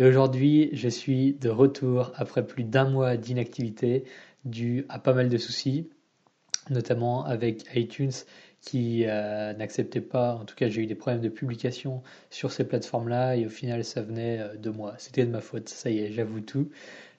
Et 0.00 0.04
aujourd'hui, 0.04 0.70
je 0.72 0.88
suis 0.88 1.34
de 1.34 1.50
retour 1.50 2.12
après 2.14 2.46
plus 2.46 2.64
d'un 2.64 2.88
mois 2.88 3.18
d'inactivité 3.18 4.04
dû 4.46 4.86
à 4.88 4.98
pas 4.98 5.12
mal 5.12 5.28
de 5.28 5.36
soucis, 5.36 5.90
notamment 6.70 7.26
avec 7.26 7.66
iTunes 7.76 8.10
qui 8.62 9.04
euh, 9.06 9.52
n'acceptait 9.52 10.00
pas, 10.00 10.36
en 10.36 10.46
tout 10.46 10.54
cas 10.54 10.70
j'ai 10.70 10.80
eu 10.80 10.86
des 10.86 10.94
problèmes 10.94 11.20
de 11.20 11.28
publication 11.28 12.02
sur 12.30 12.50
ces 12.50 12.64
plateformes-là 12.64 13.36
et 13.36 13.44
au 13.44 13.50
final 13.50 13.84
ça 13.84 14.00
venait 14.00 14.38
euh, 14.40 14.56
de 14.56 14.70
moi. 14.70 14.94
C'était 14.96 15.26
de 15.26 15.30
ma 15.30 15.42
faute, 15.42 15.68
ça 15.68 15.90
y 15.90 15.98
est, 15.98 16.12
j'avoue 16.12 16.40
tout. 16.40 16.70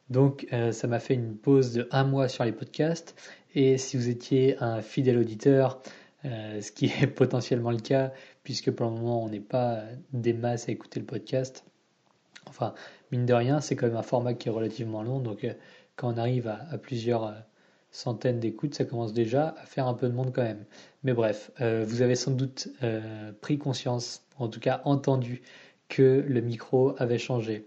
Donc 0.10 0.48
euh, 0.52 0.72
ça 0.72 0.88
m'a 0.88 1.00
fait 1.00 1.14
une 1.14 1.38
pause 1.38 1.74
de 1.74 1.88
un 1.92 2.04
mois 2.04 2.30
sur 2.30 2.46
les 2.46 2.52
podcasts 2.52 3.16
et 3.54 3.78
si 3.78 3.96
vous 3.96 4.10
étiez 4.10 4.58
un 4.60 4.82
fidèle 4.82 5.20
auditeur, 5.20 5.84
ce 6.24 6.72
qui 6.72 6.88
est 6.88 7.06
potentiellement 7.16 7.70
le 7.70 7.78
cas, 7.78 8.12
puisque 8.44 8.72
pour 8.72 8.88
le 8.88 8.94
moment 8.94 9.24
on 9.24 9.30
n'est 9.30 9.40
pas 9.40 9.84
des 10.14 10.34
masses 10.34 10.68
à 10.68 10.72
écouter 10.72 11.00
le 11.00 11.06
podcast. 11.06 11.64
Enfin, 12.48 12.74
mine 13.12 13.26
de 13.26 13.34
rien, 13.34 13.62
c'est 13.62 13.76
quand 13.76 13.88
même 13.88 13.96
un 13.96 14.04
format 14.04 14.34
qui 14.34 14.50
est 14.50 14.52
relativement 14.52 15.04
long, 15.04 15.20
donc 15.20 15.44
euh, 15.44 15.54
quand 15.96 16.14
on 16.14 16.18
arrive 16.18 16.48
à, 16.48 16.78
plusieurs 16.78 17.26
euh, 17.26 17.34
centaines 17.92 18.40
d'écoutes, 18.40 18.76
ça 18.76 18.86
commence 18.86 19.14
déjà 19.14 19.56
à 19.62 19.66
faire 19.66 19.88
un 19.88 19.94
peu 19.94 20.08
de 20.08 20.14
monde 20.14 20.32
quand 20.34 20.44
même. 20.44 20.66
Mais 21.04 21.14
bref, 21.14 21.52
vous 21.60 22.02
avez 22.04 22.16
sans 22.16 22.32
doute 22.32 22.70
pris 23.42 23.58
conscience, 23.58 24.24
en 24.38 24.48
tout 24.48 24.60
cas 24.60 24.82
entendu, 24.86 25.42
que 25.90 26.24
le 26.26 26.42
micro 26.42 26.94
avait 27.00 27.18
changé. 27.18 27.66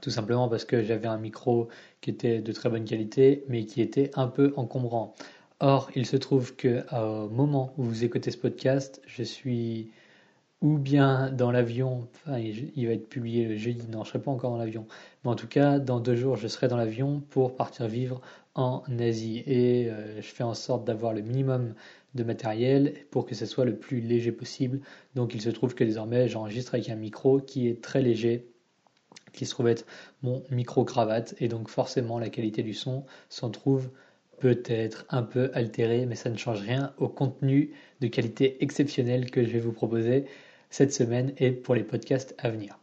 Tout 0.00 0.10
simplement 0.10 0.48
parce 0.48 0.64
que 0.64 0.82
j'avais 0.82 1.06
un 1.06 1.16
micro 1.16 1.68
qui 2.00 2.10
était 2.10 2.40
de 2.40 2.52
très 2.52 2.68
bonne 2.68 2.84
qualité, 2.84 3.44
mais 3.48 3.64
qui 3.66 3.80
était 3.80 4.10
un 4.14 4.26
peu 4.26 4.52
encombrant. 4.56 5.14
Or, 5.60 5.90
il 5.94 6.06
se 6.06 6.16
trouve 6.16 6.56
que 6.56 6.84
au 6.94 7.28
moment 7.28 7.72
où 7.78 7.84
vous 7.84 8.04
écoutez 8.04 8.30
ce 8.30 8.38
podcast, 8.38 9.00
je 9.06 9.22
suis 9.22 9.90
ou 10.60 10.76
bien 10.78 11.30
dans 11.30 11.50
l'avion, 11.50 12.08
enfin, 12.14 12.38
il 12.38 12.86
va 12.86 12.92
être 12.92 13.08
publié 13.08 13.46
le 13.46 13.56
jeudi, 13.56 13.88
non, 13.88 14.04
je 14.04 14.10
serai 14.10 14.20
pas 14.20 14.30
encore 14.30 14.50
dans 14.50 14.58
l'avion, 14.58 14.86
mais 15.24 15.30
en 15.30 15.34
tout 15.34 15.48
cas, 15.48 15.78
dans 15.78 16.00
deux 16.00 16.16
jours, 16.16 16.36
je 16.36 16.48
serai 16.48 16.68
dans 16.68 16.76
l'avion 16.76 17.22
pour 17.30 17.56
partir 17.56 17.86
vivre 17.88 18.20
en 18.54 18.82
Asie. 18.98 19.42
Et 19.46 19.88
euh, 19.90 20.20
je 20.20 20.26
fais 20.26 20.44
en 20.44 20.54
sorte 20.54 20.84
d'avoir 20.84 21.14
le 21.14 21.22
minimum 21.22 21.74
de 22.14 22.24
matériel 22.24 22.94
pour 23.10 23.24
que 23.24 23.34
ce 23.34 23.46
soit 23.46 23.64
le 23.64 23.76
plus 23.76 24.00
léger 24.00 24.32
possible. 24.32 24.80
Donc, 25.14 25.34
il 25.34 25.40
se 25.40 25.50
trouve 25.50 25.74
que 25.74 25.84
désormais, 25.84 26.28
j'enregistre 26.28 26.74
avec 26.74 26.90
un 26.90 26.96
micro 26.96 27.40
qui 27.40 27.68
est 27.68 27.82
très 27.82 28.02
léger, 28.02 28.46
qui 29.32 29.46
se 29.46 29.52
trouve 29.52 29.68
être 29.68 29.86
mon 30.22 30.42
micro-cravate, 30.50 31.34
et 31.38 31.48
donc 31.48 31.68
forcément, 31.68 32.18
la 32.18 32.28
qualité 32.28 32.62
du 32.62 32.74
son 32.74 33.04
s'en 33.30 33.48
trouve 33.48 33.90
peut-être 34.40 35.04
un 35.10 35.22
peu 35.22 35.50
altéré, 35.54 36.06
mais 36.06 36.16
ça 36.16 36.30
ne 36.30 36.36
change 36.36 36.60
rien 36.60 36.92
au 36.98 37.08
contenu 37.08 37.72
de 38.00 38.08
qualité 38.08 38.62
exceptionnelle 38.62 39.30
que 39.30 39.44
je 39.44 39.50
vais 39.50 39.60
vous 39.60 39.72
proposer 39.72 40.24
cette 40.70 40.92
semaine 40.92 41.32
et 41.38 41.50
pour 41.50 41.74
les 41.74 41.82
podcasts 41.82 42.34
à 42.38 42.50
venir. 42.50 42.78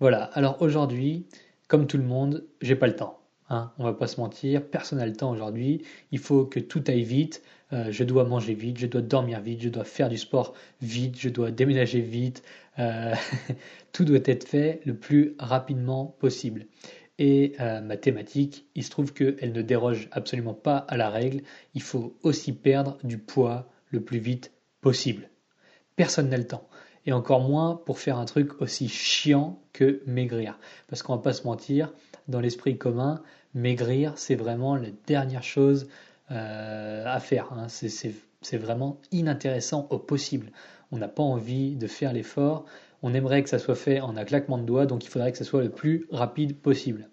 Voilà, 0.00 0.24
alors 0.34 0.62
aujourd'hui, 0.62 1.26
comme 1.68 1.86
tout 1.86 1.98
le 1.98 2.04
monde, 2.04 2.44
j'ai 2.60 2.76
pas 2.76 2.86
le 2.86 2.96
temps. 2.96 3.18
Hein, 3.50 3.70
on 3.78 3.84
va 3.84 3.92
pas 3.92 4.06
se 4.06 4.20
mentir, 4.20 4.64
personne 4.64 4.98
n'a 4.98 5.06
le 5.06 5.12
temps 5.12 5.30
aujourd'hui. 5.30 5.82
Il 6.10 6.18
faut 6.18 6.44
que 6.44 6.60
tout 6.60 6.82
aille 6.86 7.04
vite. 7.04 7.42
Euh, 7.72 7.90
je 7.90 8.04
dois 8.04 8.24
manger 8.24 8.54
vite, 8.54 8.78
je 8.78 8.86
dois 8.86 9.02
dormir 9.02 9.40
vite, 9.40 9.62
je 9.62 9.68
dois 9.68 9.84
faire 9.84 10.08
du 10.08 10.18
sport 10.18 10.54
vite, 10.80 11.18
je 11.18 11.28
dois 11.28 11.50
déménager 11.50 12.00
vite. 12.00 12.42
Euh, 12.78 13.14
tout 13.92 14.04
doit 14.04 14.20
être 14.24 14.46
fait 14.46 14.80
le 14.84 14.94
plus 14.94 15.34
rapidement 15.38 16.06
possible 16.06 16.66
et 17.18 17.54
euh, 17.60 17.80
mathématiques, 17.80 18.66
il 18.74 18.84
se 18.84 18.90
trouve 18.90 19.12
qu'elle 19.12 19.52
ne 19.52 19.62
déroge 19.62 20.08
absolument 20.12 20.54
pas 20.54 20.78
à 20.78 20.96
la 20.96 21.10
règle. 21.10 21.42
Il 21.74 21.82
faut 21.82 22.16
aussi 22.22 22.52
perdre 22.52 22.98
du 23.04 23.18
poids 23.18 23.68
le 23.90 24.00
plus 24.00 24.18
vite 24.18 24.52
possible. 24.80 25.28
Personne 25.94 26.30
n'a 26.30 26.36
le 26.36 26.46
temps. 26.46 26.66
Et 27.06 27.12
encore 27.12 27.40
moins 27.40 27.80
pour 27.84 27.98
faire 27.98 28.18
un 28.18 28.24
truc 28.24 28.60
aussi 28.60 28.88
chiant 28.88 29.58
que 29.72 30.02
maigrir. 30.06 30.58
Parce 30.88 31.02
qu'on 31.02 31.16
va 31.16 31.22
pas 31.22 31.32
se 31.32 31.44
mentir, 31.44 31.92
dans 32.28 32.40
l'esprit 32.40 32.78
commun, 32.78 33.22
maigrir, 33.54 34.12
c'est 34.16 34.36
vraiment 34.36 34.76
la 34.76 34.88
dernière 35.06 35.42
chose 35.42 35.88
euh, 36.30 37.04
à 37.06 37.20
faire. 37.20 37.52
Hein. 37.52 37.66
C'est 37.68 38.56
vraiment 38.56 39.00
inintéressant 39.10 39.86
au 39.90 39.98
possible. 39.98 40.52
On 40.92 40.98
n'a 40.98 41.08
pas 41.08 41.22
envie 41.22 41.74
de 41.74 41.86
faire 41.86 42.12
l'effort. 42.12 42.64
On 43.02 43.14
aimerait 43.14 43.42
que 43.42 43.48
ça 43.48 43.58
soit 43.58 43.74
fait 43.74 44.00
en 44.00 44.16
un 44.16 44.24
claquement 44.24 44.58
de 44.58 44.64
doigts, 44.64 44.86
donc 44.86 45.04
il 45.04 45.08
faudrait 45.08 45.32
que 45.32 45.38
ça 45.38 45.44
soit 45.44 45.62
le 45.62 45.70
plus 45.70 46.06
rapide 46.10 46.56
possible. 46.56 47.08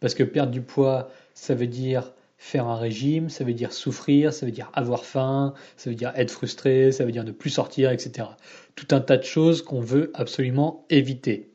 Parce 0.00 0.14
que 0.14 0.24
perdre 0.24 0.50
du 0.50 0.62
poids, 0.62 1.10
ça 1.34 1.54
veut 1.54 1.66
dire 1.66 2.12
faire 2.40 2.66
un 2.66 2.76
régime, 2.76 3.28
ça 3.28 3.44
veut 3.44 3.52
dire 3.52 3.70
souffrir, 3.70 4.32
ça 4.32 4.46
veut 4.46 4.50
dire 4.50 4.70
avoir 4.72 5.04
faim, 5.04 5.52
ça 5.76 5.90
veut 5.90 5.94
dire 5.94 6.10
être 6.16 6.30
frustré, 6.30 6.90
ça 6.90 7.04
veut 7.04 7.12
dire 7.12 7.22
ne 7.22 7.32
plus 7.32 7.50
sortir, 7.50 7.92
etc. 7.92 8.28
Tout 8.74 8.88
un 8.92 9.00
tas 9.00 9.18
de 9.18 9.24
choses 9.24 9.60
qu'on 9.60 9.82
veut 9.82 10.10
absolument 10.14 10.86
éviter. 10.88 11.50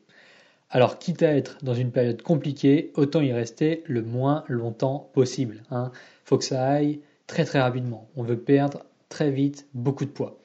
Alors, 0.70 1.00
quitte 1.00 1.24
à 1.24 1.36
être 1.36 1.58
dans 1.62 1.74
une 1.74 1.90
période 1.90 2.22
compliquée, 2.22 2.92
autant 2.94 3.20
y 3.20 3.32
rester 3.32 3.82
le 3.86 4.02
moins 4.02 4.44
longtemps 4.46 5.10
possible. 5.12 5.64
Il 5.72 5.74
hein. 5.74 5.90
faut 6.24 6.38
que 6.38 6.44
ça 6.44 6.64
aille 6.64 7.00
très 7.26 7.44
très 7.44 7.60
rapidement. 7.60 8.08
On 8.14 8.22
veut 8.22 8.38
perdre 8.38 8.84
très 9.08 9.32
vite 9.32 9.66
beaucoup 9.74 10.04
de 10.04 10.10
poids. 10.10 10.38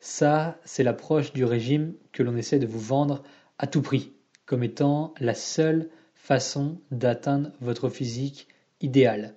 Ça, 0.00 0.58
c'est 0.64 0.82
l'approche 0.82 1.32
du 1.32 1.44
régime 1.44 1.94
que 2.10 2.24
l'on 2.24 2.36
essaie 2.36 2.58
de 2.58 2.66
vous 2.66 2.80
vendre 2.80 3.22
à 3.58 3.68
tout 3.68 3.80
prix, 3.80 4.12
comme 4.44 4.64
étant 4.64 5.14
la 5.20 5.34
seule 5.34 5.88
façon 6.16 6.80
d'atteindre 6.90 7.52
votre 7.60 7.88
physique 7.88 8.48
idéal. 8.80 9.34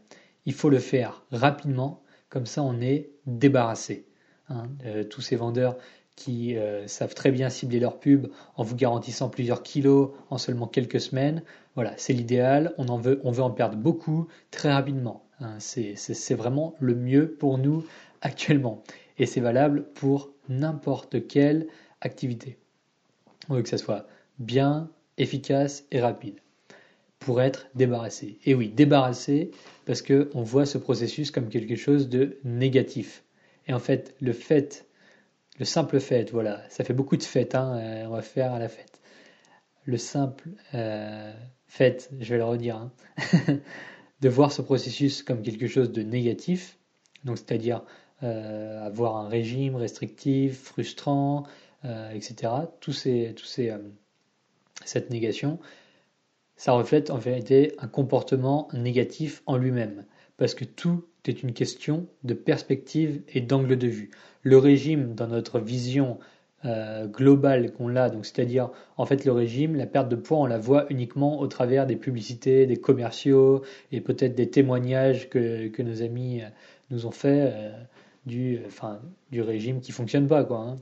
Il 0.47 0.53
faut 0.53 0.69
le 0.69 0.80
faire 0.80 1.24
rapidement, 1.31 2.02
comme 2.30 2.47
ça 2.47 2.63
on 2.63 2.81
est 2.81 3.12
débarrassé. 3.28 4.08
Hein, 4.50 4.69
tous 5.09 5.19
ces 5.22 5.35
vendeurs 5.35 5.78
qui 6.16 6.58
euh, 6.58 6.88
savent 6.88 7.13
très 7.13 7.31
bien 7.31 7.50
cibler 7.50 7.80
leur 7.80 8.00
pub 8.00 8.28
en 8.56 8.63
vous 8.63 8.75
garantissant 8.75 9.30
plusieurs 9.30 9.62
kilos 9.62 10.12
en 10.30 10.38
seulement 10.38 10.66
quelques 10.66 11.00
semaines. 11.00 11.44
Voilà, 11.75 11.94
c'est 11.97 12.13
l'idéal. 12.13 12.74
On 12.78 12.88
en 12.88 12.97
veut, 12.97 13.22
on 13.24 13.31
veut 13.31 13.44
en 13.44 13.52
perdre 13.52 13.78
beaucoup 13.78 14.28
très 14.50 14.74
rapidement. 14.74 15.24
Hein. 15.40 15.58
c'est 15.59 16.34
vraiment 16.34 16.75
le 16.79 16.96
mieux 16.96 17.29
pour 17.29 17.59
nous 17.59 17.85
actuellement. 18.22 18.81
Et 19.19 19.28
c'est 19.28 19.41
valable 19.41 19.84
pour 19.94 20.31
n'importe 20.50 21.28
quelle 21.28 21.68
activité. 22.02 22.58
On 23.50 23.56
veut 23.56 23.62
que 23.62 23.69
ça 23.69 23.78
soit 23.78 24.08
bien, 24.40 24.90
efficace 25.18 25.85
et 25.91 26.02
rapide 26.02 26.40
pour 27.27 27.41
être 27.41 27.67
débarrassé. 27.75 28.39
Et 28.45 28.55
oui, 28.55 28.69
débarrassé 28.69 29.51
parce 29.85 30.01
qu'on 30.01 30.43
voit 30.43 30.65
ce 30.65 30.77
processus 30.77 31.29
comme 31.29 31.49
quelque 31.49 31.75
chose 31.75 32.07
de 32.07 32.38
négatif. 32.45 33.25
Et 33.67 33.73
en 33.73 33.79
fait, 33.79 34.15
le 34.21 34.31
fait, 34.31 34.88
le 35.59 35.66
simple 35.66 35.99
fait, 35.99 36.31
voilà, 36.31 36.63
ça 36.69 36.85
fait 36.85 36.93
beaucoup 36.93 37.17
de 37.17 37.23
fêtes, 37.23 37.53
hein, 37.53 37.75
euh, 37.79 38.05
on 38.05 38.11
va 38.11 38.21
faire 38.21 38.53
à 38.53 38.59
la 38.59 38.69
fête. 38.69 39.01
Le 39.83 39.97
simple 39.97 40.47
euh, 40.73 41.33
fait, 41.66 42.09
je 42.17 42.29
vais 42.29 42.37
le 42.37 42.45
redire, 42.45 42.77
hein, 42.77 42.93
de 44.22 44.29
voir 44.29 44.53
ce 44.53 44.61
processus 44.61 45.22
comme 45.22 45.41
quelque 45.41 45.67
chose 45.67 45.91
de 45.91 46.03
négatif, 46.03 46.78
donc 47.25 47.40
c'est-à-dire 47.40 47.84
euh, 48.23 48.85
avoir 48.85 49.17
un 49.17 49.28
régime 49.28 49.75
restrictif, 49.75 50.61
frustrant, 50.63 51.43
etc. 51.84 52.53
Tous 52.79 52.93
ces, 52.93 53.34
tous 53.35 53.46
ces, 53.46 53.73
cette 54.85 55.09
négation, 55.09 55.59
ça 56.57 56.73
reflète 56.73 57.11
en 57.11 57.17
vérité 57.17 57.73
un 57.77 57.87
comportement 57.87 58.67
négatif 58.73 59.43
en 59.45 59.57
lui-même, 59.57 60.05
parce 60.37 60.55
que 60.55 60.65
tout 60.65 61.05
est 61.25 61.43
une 61.43 61.53
question 61.53 62.07
de 62.23 62.33
perspective 62.33 63.21
et 63.33 63.41
d'angle 63.41 63.77
de 63.77 63.87
vue. 63.87 64.09
Le 64.43 64.57
régime, 64.57 65.13
dans 65.13 65.27
notre 65.27 65.59
vision 65.59 66.17
euh, 66.65 67.05
globale 67.05 67.71
qu'on 67.71 67.95
a, 67.95 68.09
c'est-à-dire 68.23 68.71
en 68.97 69.05
fait 69.05 69.25
le 69.25 69.31
régime, 69.31 69.75
la 69.75 69.85
perte 69.85 70.09
de 70.09 70.15
poids, 70.15 70.39
on 70.39 70.45
la 70.47 70.57
voit 70.57 70.87
uniquement 70.89 71.39
au 71.39 71.47
travers 71.47 71.85
des 71.85 71.95
publicités, 71.95 72.65
des 72.65 72.77
commerciaux 72.77 73.63
et 73.91 74.01
peut-être 74.01 74.33
des 74.33 74.49
témoignages 74.49 75.29
que, 75.29 75.67
que, 75.67 75.83
nos 75.83 76.01
amis 76.01 76.41
euh, 76.41 76.47
nous 76.89 77.05
ont 77.05 77.11
fait 77.11 77.51
euh, 77.53 77.71
du, 78.25 78.59
enfin, 78.65 78.99
du 79.31 79.41
régime 79.41 79.79
qui 79.79 79.91
fonctionne 79.91 80.27
pas, 80.27 80.43
quoi. 80.43 80.59
Hein. 80.59 80.75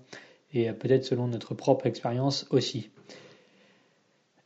et 0.53 0.71
peut-être 0.71 1.03
selon 1.03 1.27
notre 1.27 1.53
propre 1.53 1.85
expérience 1.85 2.47
aussi. 2.51 2.89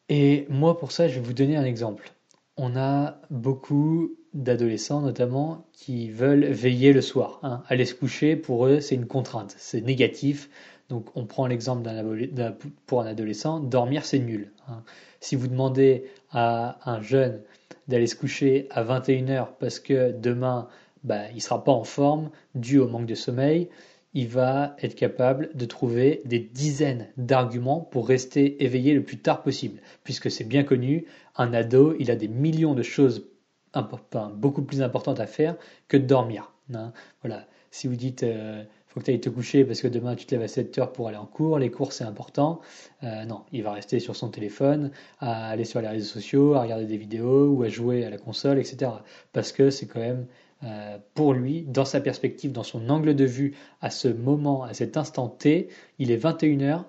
Et 0.09 0.45
moi, 0.50 0.77
pour 0.77 0.91
ça, 0.91 1.07
je 1.07 1.15
vais 1.15 1.25
vous 1.25 1.33
donner 1.33 1.56
un 1.56 1.63
exemple. 1.63 2.11
On 2.57 2.75
a 2.75 3.21
beaucoup 3.29 4.15
d'adolescents, 4.33 5.01
notamment, 5.01 5.67
qui 5.71 6.09
veulent 6.09 6.45
veiller 6.45 6.94
le 6.94 7.01
soir. 7.01 7.39
Hein. 7.44 7.63
Aller 7.67 7.85
se 7.85 7.95
coucher, 7.95 8.35
pour 8.35 8.65
eux, 8.65 8.79
c'est 8.79 8.95
une 8.95 9.07
contrainte, 9.07 9.56
c'est 9.57 9.81
négatif. 9.81 10.50
Donc 10.89 11.15
on 11.15 11.25
prend 11.25 11.45
l'exemple 11.45 11.83
d'un 11.83 12.56
pour 12.88 13.01
un 13.01 13.06
adolescent, 13.06 13.59
dormir 13.59 14.06
c'est 14.06 14.19
nul. 14.19 14.51
Hein. 14.67 14.83
Si 15.19 15.35
vous 15.35 15.47
demandez 15.47 16.06
à 16.31 16.79
un 16.89 17.01
jeune 17.01 17.41
d'aller 17.88 18.07
se 18.07 18.15
coucher 18.15 18.67
à 18.71 18.83
21h 18.83 19.50
parce 19.59 19.79
que 19.79 20.12
demain 20.12 20.67
bah, 21.03 21.29
il 21.29 21.35
ne 21.35 21.41
sera 21.41 21.63
pas 21.63 21.71
en 21.71 21.83
forme 21.83 22.31
dû 22.55 22.79
au 22.79 22.88
manque 22.88 23.05
de 23.05 23.15
sommeil, 23.15 23.69
il 24.13 24.27
va 24.27 24.75
être 24.81 24.95
capable 24.95 25.50
de 25.53 25.65
trouver 25.65 26.21
des 26.25 26.39
dizaines 26.39 27.07
d'arguments 27.17 27.81
pour 27.81 28.07
rester 28.07 28.63
éveillé 28.63 28.94
le 28.94 29.03
plus 29.03 29.19
tard 29.19 29.44
possible. 29.44 29.81
Puisque 30.03 30.31
c'est 30.31 30.44
bien 30.44 30.63
connu, 30.63 31.06
un 31.35 31.53
ado, 31.53 31.95
il 32.00 32.09
a 32.09 32.15
des 32.15 32.27
millions 32.27 32.73
de 32.73 32.83
choses 32.83 33.29
beaucoup 34.35 34.63
plus 34.63 34.81
importantes 34.81 35.19
à 35.19 35.27
faire 35.27 35.56
que 35.88 35.97
de 35.97 36.06
dormir. 36.06 36.51
Hein. 36.73 36.91
Voilà. 37.21 37.45
Si 37.71 37.88
vous 37.88 37.95
dites, 37.95 38.23
euh, 38.23 38.63
faut 38.88 39.00
que 39.00 39.06
tu 39.06 39.11
ailles 39.11 39.21
te 39.21 39.29
coucher 39.29 39.63
parce 39.63 39.81
que 39.81 39.88
demain 39.88 40.15
tu 40.15 40.25
te 40.25 40.33
lèves 40.33 40.44
à 40.44 40.47
7 40.47 40.77
heures 40.79 40.91
pour 40.91 41.07
aller 41.07 41.17
en 41.17 41.27
cours, 41.27 41.59
les 41.59 41.69
cours 41.69 41.94
c'est 41.94 42.03
important. 42.03 42.62
Euh, 43.03 43.25
non, 43.25 43.44
il 43.51 43.62
va 43.62 43.73
rester 43.73 44.00
sur 44.00 44.15
son 44.15 44.29
téléphone, 44.29 44.89
à 45.19 45.50
aller 45.50 45.65
sur 45.65 45.79
les 45.81 45.88
réseaux 45.88 46.07
sociaux, 46.07 46.55
à 46.55 46.62
regarder 46.63 46.85
des 46.85 46.97
vidéos 46.97 47.50
ou 47.50 47.62
à 47.62 47.69
jouer 47.69 48.05
à 48.05 48.09
la 48.09 48.17
console, 48.17 48.57
etc. 48.57 48.91
Parce 49.33 49.51
que 49.51 49.69
c'est 49.69 49.85
quand 49.85 50.00
même 50.00 50.25
pour 51.13 51.33
lui, 51.33 51.63
dans 51.63 51.85
sa 51.85 52.01
perspective, 52.01 52.51
dans 52.51 52.63
son 52.63 52.89
angle 52.89 53.15
de 53.15 53.25
vue, 53.25 53.56
à 53.81 53.89
ce 53.89 54.07
moment, 54.07 54.63
à 54.63 54.73
cet 54.73 54.97
instant 54.97 55.29
T, 55.29 55.69
il 56.00 56.11
est 56.11 56.21
21h, 56.21 56.83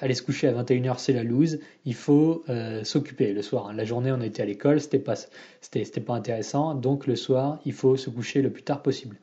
aller 0.00 0.14
se 0.14 0.22
coucher 0.22 0.48
à 0.48 0.62
21h, 0.62 0.98
c'est 0.98 1.12
la 1.12 1.22
loose, 1.22 1.60
il 1.84 1.94
faut 1.94 2.42
euh, 2.48 2.82
s'occuper 2.84 3.32
le 3.32 3.42
soir. 3.42 3.68
Hein. 3.68 3.74
La 3.74 3.84
journée, 3.84 4.10
on 4.10 4.20
était 4.20 4.42
à 4.42 4.46
l'école, 4.46 4.80
c'était 4.80 4.98
pas, 4.98 5.14
pas 5.14 6.14
intéressant, 6.14 6.74
donc 6.74 7.06
le 7.06 7.16
soir, 7.16 7.60
il 7.64 7.72
faut 7.72 7.96
se 7.96 8.10
coucher 8.10 8.42
le 8.42 8.50
plus 8.50 8.62
tard 8.62 8.82
possible. 8.82 9.16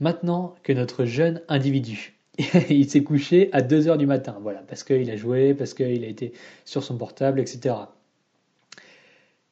Maintenant 0.00 0.54
que 0.62 0.72
notre 0.72 1.04
jeune 1.04 1.42
individu, 1.48 2.14
il 2.70 2.88
s'est 2.88 3.02
couché 3.02 3.50
à 3.52 3.60
2h 3.60 3.98
du 3.98 4.06
matin, 4.06 4.38
voilà, 4.40 4.60
parce 4.60 4.84
qu'il 4.84 5.10
a 5.10 5.16
joué, 5.16 5.52
parce 5.52 5.74
qu'il 5.74 6.04
a 6.04 6.08
été 6.08 6.32
sur 6.64 6.82
son 6.82 6.96
portable, 6.96 7.40
etc. 7.40 7.74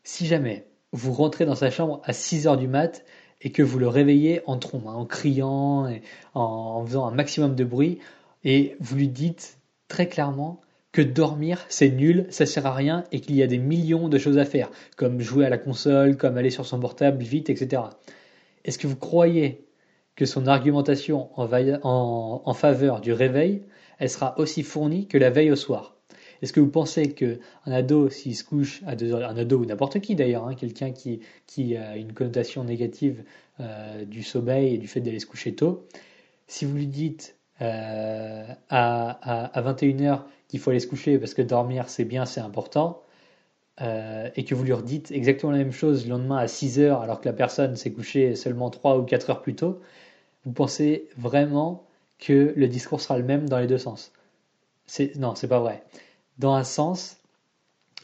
Si 0.03 0.26
jamais 0.26 0.64
vous 0.93 1.12
rentrez 1.12 1.44
dans 1.44 1.55
sa 1.55 1.70
chambre 1.70 2.00
à 2.05 2.12
6 2.12 2.46
heures 2.46 2.56
du 2.56 2.69
mat 2.69 3.05
et 3.40 3.52
que 3.52 3.62
vous 3.62 3.79
le 3.79 3.88
réveillez 3.88 4.43
en 4.46 4.58
trombe, 4.58 4.87
hein, 4.87 4.94
en 4.94 5.05
criant, 5.05 5.87
et 5.88 6.02
en, 6.35 6.85
faisant 6.85 7.06
un 7.06 7.12
maximum 7.12 7.55
de 7.55 7.64
bruit, 7.64 7.99
et 8.44 8.76
vous 8.81 8.96
lui 8.96 9.08
dites 9.08 9.58
très 9.88 10.08
clairement 10.08 10.61
que 10.93 11.02
dormir 11.02 11.64
c'est 11.69 11.90
nul, 11.90 12.26
ça 12.31 12.46
sert 12.46 12.67
à 12.67 12.75
rien 12.75 13.05
et 13.12 13.20
qu'il 13.20 13.37
y 13.37 13.43
a 13.43 13.46
des 13.46 13.58
millions 13.58 14.08
de 14.08 14.19
choses 14.19 14.38
à 14.38 14.44
faire, 14.44 14.70
comme 14.96 15.20
jouer 15.20 15.44
à 15.46 15.50
la 15.50 15.58
console, 15.58 16.17
comme 16.17 16.37
aller 16.37 16.50
sur 16.50 16.67
son 16.67 16.81
portable 16.81 17.23
vite, 17.23 17.50
etc. 17.50 17.82
Est-ce 18.64 18.79
que 18.79 18.87
vous 18.87 18.96
croyez 18.96 19.67
que 20.17 20.26
son 20.26 20.46
argumentation 20.46 21.29
en, 21.38 22.43
en 22.44 22.55
faveur 22.55 23.00
du 23.00 23.12
réveil, 23.12 23.62
elle 23.99 24.11
sera 24.11 24.38
aussi 24.38 24.62
fournie 24.62 25.06
que 25.06 25.19
la 25.19 25.31
veille 25.31 25.52
au 25.52 25.56
soir? 25.56 25.98
Est-ce 26.43 26.52
que 26.52 26.61
vous 26.61 26.70
pensez 26.70 27.12
qu'un 27.12 27.37
ado, 27.67 28.11
s'il 28.11 28.37
se 28.37 28.44
couche 28.44 28.82
à 28.87 28.96
2 28.96 29.12
heures, 29.12 29.29
un 29.29 29.37
ado 29.37 29.58
ou 29.58 29.64
n'importe 29.64 30.00
qui 30.00 30.14
d'ailleurs, 30.14 30.46
hein, 30.46 30.55
quelqu'un 30.55 30.93
qui, 30.93 31.20
a 31.76 31.96
une 31.96 32.12
connotation 32.12 32.64
négative 32.64 33.25
euh, 33.61 34.05
du 34.05 34.23
sommeil 34.23 34.75
et 34.75 34.79
du 34.79 34.87
fait 34.87 35.00
d'aller 35.00 35.20
se 35.20 35.26
coucher 35.26 35.55
tôt, 35.55 35.87
si 36.46 36.64
vous 36.64 36.76
lui 36.76 36.87
dites 36.87 37.37
euh, 37.61 38.46
à, 38.69 39.50
à, 39.58 39.62
21h 39.73 40.23
qu'il 40.49 40.61
faut 40.61 40.70
aller 40.70 40.81
se 40.81 40.87
coucher 40.87 41.19
parce 41.19 41.35
que 41.35 41.43
dormir 41.43 41.88
c'est 41.88 42.05
bien, 42.05 42.25
c'est 42.25 42.40
important, 42.40 43.02
euh, 43.81 44.31
et 44.37 44.44
que 44.44 44.55
vous 44.55 44.64
lui 44.64 44.73
redites 44.73 45.11
exactement 45.11 45.52
la 45.52 45.58
même 45.58 45.73
chose 45.73 46.05
le 46.05 46.11
lendemain 46.11 46.38
à 46.38 46.49
6 46.49 46.81
heures 46.81 47.00
alors 47.02 47.20
que 47.20 47.29
la 47.29 47.32
personne 47.32 47.76
s'est 47.76 47.93
couchée 47.93 48.35
seulement 48.37 48.70
3 48.70 48.99
ou 48.99 49.02
4 49.02 49.31
heures 49.31 49.43
plus 49.43 49.55
tôt, 49.55 49.81
vous 50.44 50.52
pensez 50.52 51.08
vraiment 51.17 51.85
que 52.19 52.52
le 52.56 52.69
discours 52.69 53.00
sera 53.00 53.19
le 53.19 53.25
même 53.25 53.49
dans 53.49 53.58
les 53.58 53.67
deux 53.67 53.79
sens? 53.79 54.12
Non, 55.17 55.35
c'est 55.35 55.49
pas 55.49 55.61
vrai 55.61 55.82
dans 56.38 56.55
un 56.55 56.64
sens, 56.64 57.19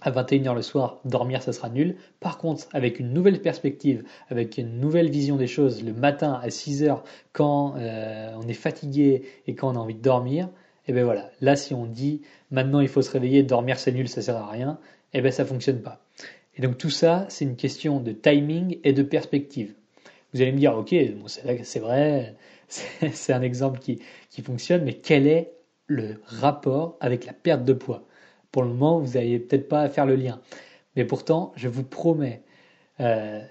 à 0.03 0.11
21h 0.11 0.55
le 0.55 0.63
soir, 0.63 1.01
dormir, 1.05 1.43
ça 1.43 1.53
sera 1.53 1.71
nul. 1.71 1.97
Par 2.21 2.39
contre, 2.39 2.69
avec 2.73 2.99
une 2.99 3.13
nouvelle 3.13 3.41
perspective, 3.41 4.05
avec 4.29 4.59
une 4.59 4.79
nouvelle 4.79 5.11
vision 5.11 5.37
des 5.37 5.47
choses, 5.47 5.83
le 5.83 5.95
matin 5.95 6.39
à 6.43 6.49
6h, 6.49 7.01
quand 7.33 7.75
euh, 7.77 8.35
on 8.37 8.47
est 8.47 8.53
fatigué 8.53 9.23
et 9.47 9.55
quand 9.55 9.73
on 9.73 9.77
a 9.77 9.79
envie 9.79 9.95
de 9.95 10.03
dormir, 10.03 10.47
et 10.87 10.91
eh 10.91 10.93
bien 10.93 11.05
voilà, 11.05 11.31
là 11.41 11.57
si 11.57 11.73
on 11.73 11.87
dit 11.87 12.21
maintenant 12.51 12.81
il 12.81 12.89
faut 12.89 13.01
se 13.01 13.11
réveiller, 13.11 13.43
dormir 13.43 13.79
c'est 13.79 13.93
nul, 13.93 14.07
ça 14.07 14.21
sert 14.21 14.37
à 14.37 14.51
rien, 14.51 14.79
et 15.15 15.19
eh 15.19 15.23
bien 15.23 15.31
ça 15.31 15.47
fonctionne 15.47 15.81
pas. 15.81 16.05
Et 16.57 16.63
donc 16.63 16.77
tout 16.77 16.91
ça, 16.91 17.25
c'est 17.31 17.47
une 17.47 17.57
question 17.57 18.01
de 18.01 18.13
timing 18.13 18.79
et 18.85 18.93
de 18.93 19.03
perspective. 19.03 19.73
Vous 20.35 20.43
allez 20.43 20.53
me 20.53 20.59
dire, 20.59 20.77
ok, 20.77 20.95
c'est 21.63 21.81
vrai, 21.81 22.35
c'est 22.69 23.33
un 23.33 23.43
exemple 23.43 23.79
qui, 23.79 24.01
qui 24.29 24.43
fonctionne, 24.43 24.85
mais 24.85 24.95
quel 24.95 25.27
est 25.27 25.53
le 25.87 26.21
rapport 26.27 26.97
avec 27.01 27.25
la 27.25 27.33
perte 27.33 27.65
de 27.65 27.73
poids? 27.73 28.05
Pour 28.55 28.63
le 28.63 28.69
moment, 28.69 29.01
vous 29.01 29.15
n'allez 29.15 29.41
peut-être 29.41 29.69
pas 29.69 29.81
à 29.81 29.89
faire 29.89 30.07
le 30.07 30.15
lien. 30.15 30.41
Mais 30.95 31.05
pourtant, 31.05 31.53
je 31.57 31.67
vous 31.67 31.83
promets 31.83 32.45
euh, 33.01 33.43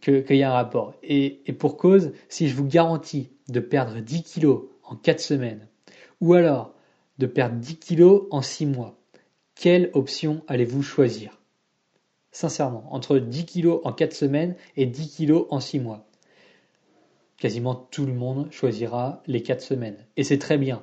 qu'il 0.00 0.34
y 0.34 0.42
a 0.42 0.50
un 0.50 0.54
rapport. 0.54 0.96
Et, 1.04 1.44
pour 1.60 1.76
cause, 1.76 2.10
si 2.28 2.48
je 2.48 2.56
vous 2.56 2.64
garantis 2.66 3.30
de 3.48 3.60
perdre 3.60 4.00
10 4.00 4.24
kilos 4.24 4.64
en 4.82 4.96
4 4.96 5.20
semaines, 5.20 5.68
ou 6.20 6.34
alors 6.34 6.74
de 7.18 7.26
perdre 7.26 7.54
10 7.54 7.76
kilos 7.76 8.24
en 8.32 8.42
6 8.42 8.66
mois, 8.66 8.98
quelle 9.54 9.90
option 9.92 10.42
allez-vous 10.48 10.82
choisir? 10.82 11.40
Sincèrement, 12.32 12.92
entre 12.92 13.20
10 13.20 13.44
kilos 13.44 13.80
en 13.84 13.92
4 13.92 14.12
semaines 14.12 14.56
et 14.76 14.86
10 14.86 15.08
kilos 15.08 15.46
en 15.50 15.60
6 15.60 15.78
mois. 15.78 16.04
Quasiment 17.36 17.76
tout 17.76 18.06
le 18.06 18.12
monde 18.12 18.50
choisira 18.50 19.22
les 19.28 19.40
4 19.40 19.60
semaines. 19.60 20.04
Et 20.16 20.24
c'est 20.24 20.38
très 20.38 20.58
bien. 20.58 20.82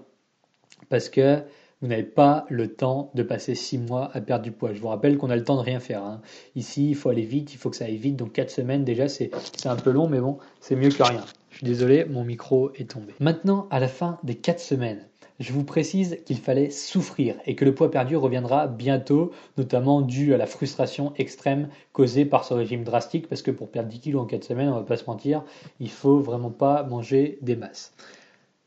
Parce 0.87 1.09
que 1.09 1.43
vous 1.85 1.91
n'avez 1.91 2.01
pas 2.01 2.47
le 2.49 2.73
temps 2.73 3.11
de 3.13 3.21
passer 3.21 3.53
6 3.53 3.77
mois 3.77 4.09
à 4.15 4.19
perdre 4.19 4.43
du 4.43 4.51
poids. 4.51 4.73
Je 4.73 4.79
vous 4.79 4.87
rappelle 4.87 5.19
qu'on 5.19 5.29
a 5.29 5.35
le 5.35 5.43
temps 5.43 5.55
de 5.55 5.61
rien 5.61 5.79
faire. 5.79 6.03
Hein. 6.03 6.19
Ici, 6.55 6.89
il 6.89 6.95
faut 6.95 7.09
aller 7.09 7.25
vite, 7.25 7.53
il 7.53 7.57
faut 7.57 7.69
que 7.69 7.75
ça 7.75 7.85
aille 7.85 7.97
vite. 7.97 8.15
Donc 8.15 8.33
4 8.33 8.49
semaines 8.49 8.83
déjà, 8.83 9.07
c'est 9.07 9.29
un 9.65 9.75
peu 9.75 9.91
long, 9.91 10.09
mais 10.09 10.19
bon, 10.19 10.39
c'est 10.61 10.75
mieux 10.75 10.89
que 10.89 11.03
rien. 11.03 11.23
Je 11.51 11.57
suis 11.57 11.65
désolé, 11.67 12.03
mon 12.05 12.23
micro 12.23 12.71
est 12.73 12.89
tombé. 12.89 13.13
Maintenant, 13.19 13.67
à 13.69 13.79
la 13.79 13.87
fin 13.87 14.17
des 14.23 14.33
4 14.33 14.59
semaines, 14.59 15.05
je 15.39 15.53
vous 15.53 15.63
précise 15.63 16.17
qu'il 16.25 16.39
fallait 16.39 16.71
souffrir 16.71 17.35
et 17.45 17.53
que 17.53 17.65
le 17.65 17.75
poids 17.75 17.91
perdu 17.91 18.15
reviendra 18.15 18.65
bientôt, 18.65 19.31
notamment 19.59 20.01
dû 20.01 20.33
à 20.33 20.37
la 20.37 20.47
frustration 20.47 21.13
extrême 21.17 21.69
causée 21.93 22.25
par 22.25 22.45
ce 22.45 22.55
régime 22.55 22.83
drastique, 22.83 23.27
parce 23.27 23.43
que 23.43 23.51
pour 23.51 23.69
perdre 23.69 23.89
10 23.89 23.99
kilos 23.99 24.23
en 24.23 24.25
4 24.25 24.43
semaines, 24.43 24.69
on 24.69 24.77
va 24.77 24.81
pas 24.81 24.97
se 24.97 25.05
mentir, 25.05 25.43
il 25.79 25.91
faut 25.91 26.19
vraiment 26.19 26.49
pas 26.49 26.81
manger 26.81 27.37
des 27.43 27.55
masses 27.55 27.93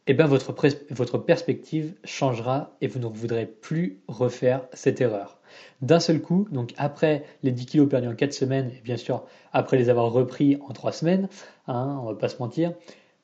eh 0.09 0.15
bien 0.15 0.27
votre, 0.27 1.19
perspective 1.19 1.93
changera 2.03 2.77
et 2.81 2.88
vous 2.88 2.99
ne 2.99 3.07
voudrez 3.07 3.47
plus 3.47 4.00
refaire 4.09 4.62
cette 4.73 5.03
erreur. 5.03 5.38
D'un 5.83 6.00
seul 6.00 6.21
coup, 6.21 6.49
donc 6.50 6.73
après 6.79 7.25
les 7.43 7.53
10 7.53 7.67
kilos 7.67 7.88
perdus 7.88 8.09
en 8.09 8.15
4 8.15 8.33
semaines, 8.33 8.71
et 8.71 8.81
bien 8.83 8.97
sûr 8.97 9.25
après 9.53 9.77
les 9.77 9.91
avoir 9.91 10.11
repris 10.11 10.59
en 10.67 10.73
3 10.73 10.93
semaines, 10.93 11.29
hein, 11.67 12.00
on 12.03 12.07
va 12.07 12.15
pas 12.15 12.29
se 12.29 12.38
mentir, 12.38 12.73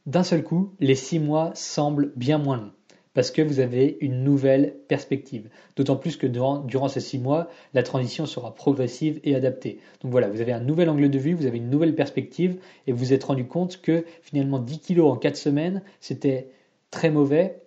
d'un 0.05 0.23
seul 0.23 0.43
coup, 0.43 0.75
les 0.79 0.95
6 0.95 1.21
mois 1.21 1.53
semblent 1.55 2.13
bien 2.17 2.37
moins 2.37 2.59
longs 2.59 2.73
parce 3.15 3.31
que 3.31 3.41
vous 3.41 3.61
avez 3.61 3.97
une 4.01 4.25
nouvelle 4.25 4.75
perspective. 4.89 5.49
D'autant 5.77 5.97
plus 5.97 6.17
que 6.17 6.27
durant, 6.27 6.89
ces 6.89 7.01
6 7.01 7.21
mois, 7.21 7.49
la 7.73 7.83
transition 7.83 8.27
sera 8.27 8.55
progressive 8.55 9.21
et 9.23 9.35
adaptée. 9.35 9.79
Donc 10.03 10.11
voilà, 10.11 10.29
vous 10.29 10.41
avez 10.41 10.53
un 10.53 10.61
nouvel 10.61 10.91
angle 10.91 11.09
de 11.09 11.19
vue, 11.19 11.33
vous 11.33 11.47
avez 11.47 11.59
une 11.59 11.71
nouvelle 11.71 11.95
perspective 11.95 12.59
et 12.87 12.93
vous 12.93 12.99
vous 12.99 13.13
êtes 13.13 13.25
rendu 13.25 13.47
compte 13.47 13.81
que 13.81 14.05
finalement 14.23 14.59
10 14.59 14.81
kilos 14.81 15.13
en 15.13 15.17
4 15.17 15.37
semaines, 15.37 15.83
c'était 16.01 16.49
très 16.95 17.11
mauvais 17.11 17.61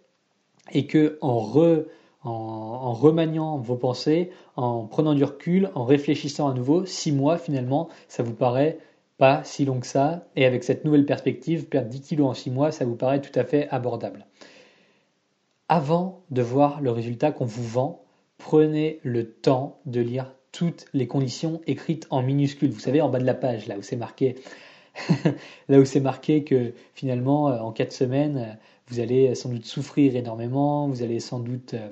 et 0.71 0.87
que 0.87 1.17
en, 1.21 1.83
en, 2.23 2.93
remaniant 2.93 3.57
vos 3.57 3.75
pensées, 3.75 4.31
en 4.55 4.85
prenant 4.85 5.13
du 5.13 5.23
recul, 5.23 5.69
en 5.75 5.83
réfléchissant 5.83 6.49
à 6.49 6.53
nouveau, 6.53 6.85
six 6.85 7.11
mois 7.11 7.37
finalement, 7.37 7.89
ça 8.07 8.23
vous 8.23 8.33
paraît 8.33 8.79
pas 9.17 9.43
si 9.43 9.65
long 9.65 9.79
que 9.79 9.87
ça. 9.87 10.25
Et 10.35 10.45
avec 10.45 10.63
cette 10.63 10.85
nouvelle 10.85 11.05
perspective, 11.05 11.65
perdre 11.65 11.89
10 11.89 12.01
kilos 12.01 12.27
en 12.27 12.33
six 12.33 12.49
mois, 12.49 12.71
ça 12.71 12.85
vous 12.85 12.95
paraît 12.95 13.21
tout 13.21 13.37
à 13.37 13.43
fait 13.43 13.67
abordable. 13.69 14.25
Avant 15.69 16.21
de 16.31 16.41
voir 16.41 16.81
le 16.81 16.91
résultat 16.91 17.31
qu'on 17.31 17.45
vous 17.45 17.67
vend, 17.67 18.03
prenez 18.37 18.99
le 19.03 19.29
temps 19.29 19.79
de 19.85 19.99
lire 19.99 20.31
toutes 20.53 20.85
les 20.93 21.07
conditions 21.07 21.59
écrites 21.67 22.07
en 22.09 22.21
minuscules. 22.21 22.71
Vous 22.71 22.79
savez, 22.79 23.01
en 23.01 23.09
bas 23.09 23.19
de 23.19 23.25
la 23.25 23.33
page, 23.33 23.67
là 23.67 23.77
où 23.77 23.81
c'est 23.81 23.97
marqué, 23.97 24.35
là 25.67 25.79
où 25.79 25.85
c'est 25.85 25.99
marqué 25.99 26.45
que 26.45 26.73
finalement, 26.93 27.49
euh, 27.49 27.59
en 27.59 27.71
quatre 27.71 27.91
semaines, 27.91 28.57
vous 28.87 28.99
allez 28.99 29.35
sans 29.35 29.49
doute 29.49 29.65
souffrir 29.65 30.15
énormément, 30.15 30.87
vous 30.87 31.03
allez 31.03 31.19
sans 31.19 31.39
doute, 31.39 31.73
euh, 31.73 31.89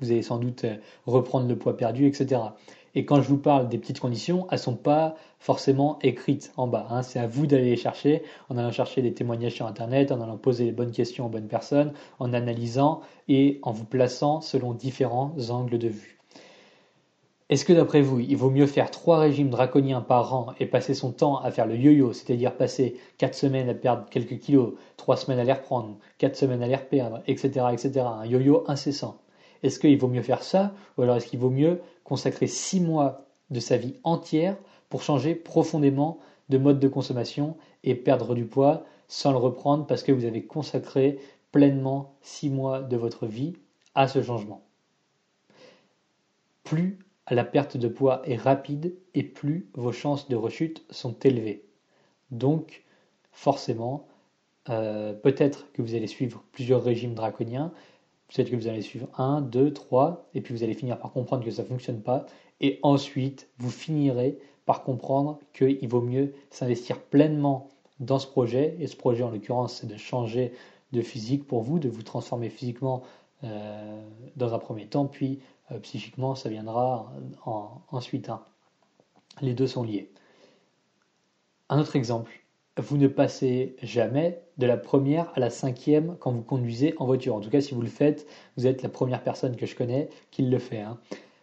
vous 0.00 0.10
allez 0.10 0.22
sans 0.22 0.38
doute 0.38 0.64
euh, 0.64 0.76
reprendre 1.06 1.48
le 1.48 1.56
poids 1.56 1.76
perdu, 1.76 2.06
etc. 2.06 2.40
Et 2.96 3.04
quand 3.04 3.20
je 3.20 3.28
vous 3.28 3.38
parle 3.38 3.68
des 3.68 3.78
petites 3.78 4.00
conditions, 4.00 4.46
elles 4.50 4.58
ne 4.58 4.62
sont 4.62 4.76
pas 4.76 5.16
forcément 5.40 5.98
écrites 6.02 6.52
en 6.56 6.68
bas. 6.68 6.86
Hein. 6.90 7.02
C'est 7.02 7.18
à 7.18 7.26
vous 7.26 7.46
d'aller 7.46 7.70
les 7.70 7.76
chercher 7.76 8.22
en 8.48 8.56
allant 8.56 8.70
chercher 8.70 9.02
des 9.02 9.12
témoignages 9.12 9.54
sur 9.54 9.66
Internet, 9.66 10.12
en 10.12 10.20
allant 10.20 10.36
poser 10.36 10.64
les 10.64 10.72
bonnes 10.72 10.92
questions 10.92 11.26
aux 11.26 11.28
bonnes 11.28 11.48
personnes, 11.48 11.92
en 12.20 12.32
analysant 12.32 13.00
et 13.28 13.58
en 13.62 13.72
vous 13.72 13.84
plaçant 13.84 14.40
selon 14.40 14.74
différents 14.74 15.34
angles 15.50 15.78
de 15.78 15.88
vue. 15.88 16.18
Est-ce 17.50 17.66
que 17.66 17.74
d'après 17.74 18.00
vous, 18.00 18.20
il 18.20 18.36
vaut 18.38 18.48
mieux 18.48 18.66
faire 18.66 18.90
trois 18.90 19.18
régimes 19.18 19.50
draconiens 19.50 20.00
par 20.00 20.34
an 20.34 20.54
et 20.60 20.66
passer 20.66 20.94
son 20.94 21.12
temps 21.12 21.38
à 21.40 21.50
faire 21.50 21.66
le 21.66 21.76
yo-yo, 21.76 22.14
c'est-à-dire 22.14 22.56
passer 22.56 22.98
quatre 23.18 23.34
semaines 23.34 23.68
à 23.68 23.74
perdre 23.74 24.06
quelques 24.08 24.38
kilos, 24.38 24.72
trois 24.96 25.18
semaines 25.18 25.38
à 25.38 25.44
les 25.44 25.52
reprendre, 25.52 25.98
quatre 26.16 26.36
semaines 26.36 26.62
à 26.62 26.66
les 26.66 26.76
reperdre, 26.76 27.20
etc., 27.26 27.66
etc., 27.72 28.00
un 28.00 28.24
yo-yo 28.24 28.64
incessant? 28.66 29.20
Est-ce 29.62 29.78
qu'il 29.78 29.98
vaut 29.98 30.08
mieux 30.08 30.22
faire 30.22 30.42
ça, 30.42 30.72
ou 30.96 31.02
alors 31.02 31.16
est-ce 31.16 31.26
qu'il 31.26 31.38
vaut 31.38 31.50
mieux 31.50 31.82
consacrer 32.02 32.46
six 32.46 32.80
mois 32.80 33.26
de 33.50 33.60
sa 33.60 33.76
vie 33.76 33.94
entière 34.04 34.56
pour 34.88 35.02
changer 35.02 35.34
profondément 35.34 36.18
de 36.48 36.56
mode 36.56 36.80
de 36.80 36.88
consommation 36.88 37.56
et 37.82 37.94
perdre 37.94 38.34
du 38.34 38.46
poids 38.46 38.84
sans 39.06 39.32
le 39.32 39.38
reprendre 39.38 39.86
parce 39.86 40.02
que 40.02 40.12
vous 40.12 40.24
avez 40.24 40.44
consacré 40.44 41.18
pleinement 41.52 42.14
six 42.22 42.48
mois 42.48 42.80
de 42.80 42.96
votre 42.96 43.26
vie 43.26 43.54
à 43.94 44.08
ce 44.08 44.22
changement? 44.22 44.62
Plus 46.62 46.98
la 47.30 47.44
perte 47.44 47.76
de 47.76 47.88
poids 47.88 48.22
est 48.24 48.36
rapide 48.36 48.94
et 49.14 49.22
plus 49.22 49.66
vos 49.74 49.92
chances 49.92 50.28
de 50.28 50.36
rechute 50.36 50.84
sont 50.90 51.18
élevées. 51.20 51.64
Donc, 52.30 52.84
forcément, 53.32 54.06
euh, 54.68 55.12
peut-être 55.12 55.70
que 55.72 55.82
vous 55.82 55.94
allez 55.94 56.06
suivre 56.06 56.42
plusieurs 56.52 56.82
régimes 56.82 57.14
draconiens, 57.14 57.72
peut-être 58.28 58.50
que 58.50 58.56
vous 58.56 58.68
allez 58.68 58.82
suivre 58.82 59.08
un, 59.18 59.40
deux, 59.40 59.72
trois, 59.72 60.26
et 60.34 60.40
puis 60.40 60.54
vous 60.54 60.62
allez 60.62 60.74
finir 60.74 60.98
par 60.98 61.12
comprendre 61.12 61.44
que 61.44 61.50
ça 61.50 61.62
ne 61.62 61.68
fonctionne 61.68 62.00
pas, 62.00 62.26
et 62.60 62.78
ensuite 62.82 63.48
vous 63.58 63.70
finirez 63.70 64.38
par 64.66 64.82
comprendre 64.82 65.38
qu'il 65.52 65.88
vaut 65.88 66.00
mieux 66.00 66.32
s'investir 66.50 67.00
pleinement 67.00 67.68
dans 68.00 68.18
ce 68.18 68.26
projet, 68.26 68.76
et 68.80 68.86
ce 68.86 68.96
projet 68.96 69.22
en 69.22 69.30
l'occurrence 69.30 69.80
c'est 69.80 69.86
de 69.86 69.96
changer 69.96 70.52
de 70.92 71.02
physique 71.02 71.46
pour 71.46 71.62
vous, 71.62 71.78
de 71.78 71.88
vous 71.88 72.02
transformer 72.02 72.48
physiquement 72.48 73.02
dans 73.42 74.54
un 74.54 74.58
premier 74.58 74.86
temps, 74.86 75.06
puis 75.06 75.40
euh, 75.72 75.78
psychiquement 75.78 76.34
ça 76.34 76.48
viendra 76.48 77.12
ensuite. 77.90 78.28
Hein. 78.28 78.42
Les 79.40 79.54
deux 79.54 79.66
sont 79.66 79.82
liés. 79.82 80.10
Un 81.68 81.78
autre 81.78 81.96
exemple, 81.96 82.32
vous 82.76 82.96
ne 82.96 83.08
passez 83.08 83.76
jamais 83.82 84.42
de 84.58 84.66
la 84.66 84.76
première 84.76 85.32
à 85.34 85.40
la 85.40 85.50
cinquième 85.50 86.16
quand 86.18 86.32
vous 86.32 86.42
conduisez 86.42 86.94
en 86.98 87.06
voiture. 87.06 87.34
En 87.34 87.40
tout 87.40 87.50
cas, 87.50 87.60
si 87.60 87.74
vous 87.74 87.80
le 87.80 87.88
faites, 87.88 88.26
vous 88.56 88.66
êtes 88.66 88.82
la 88.82 88.88
première 88.88 89.22
personne 89.22 89.56
que 89.56 89.66
je 89.66 89.74
connais 89.74 90.08
qui 90.30 90.42
le 90.42 90.58
fait. 90.58 90.80
Hein. 90.80 90.98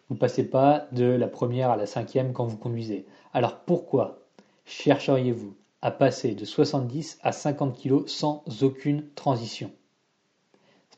Vous 0.08 0.16
ne 0.16 0.20
passez 0.20 0.48
pas 0.48 0.88
de 0.92 1.06
la 1.06 1.28
première 1.28 1.72
à 1.72 1.78
la 1.78 1.86
cinquième 1.86 2.34
quand 2.34 2.46
vous 2.46 2.58
conduisez. 2.58 3.06
Alors 3.34 3.62
pourquoi 3.62 4.20
chercheriez-vous 4.66 5.56
à 5.82 5.90
passer 5.92 6.36
de 6.36 6.46
70 6.46 7.20
à 7.24 7.32
50 7.32 7.82
kg 7.82 8.08
sans 8.08 8.44
aucune 8.62 9.10
transition? 9.16 9.72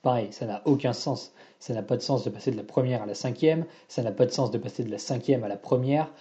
Pareil, 0.03 0.27
ça 0.31 0.45
n'a 0.45 0.61
aucun 0.65 0.93
sens. 0.93 1.33
Ça 1.59 1.73
n'a 1.73 1.81
pas 1.81 1.97
de 1.97 2.01
sens 2.03 2.23
de 2.23 2.29
passer 2.29 2.51
de 2.51 2.57
la 2.57 2.63
première 2.63 3.01
à 3.01 3.05
la 3.07 3.15
cinquième, 3.15 3.65
ça 3.87 4.03
n'a 4.03 4.11
pas 4.11 4.27
de 4.27 4.31
sens 4.31 4.51
de 4.51 4.59
passer 4.59 4.83
de 4.83 4.91
la 4.91 4.99
cinquième 4.99 5.43
à 5.43 5.47
la 5.47 5.57
première. 5.57 6.11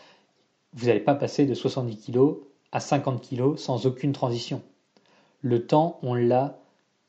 Vous 0.73 0.87
n'allez 0.87 1.01
pas 1.01 1.15
passer 1.15 1.45
de 1.45 1.53
70 1.53 1.99
kg 1.99 2.37
à 2.71 2.81
50 2.81 3.29
kg 3.29 3.57
sans 3.57 3.85
aucune 3.85 4.13
transition. 4.13 4.63
Le 5.43 5.67
temps, 5.67 5.99
on 6.03 6.15
l'a 6.15 6.61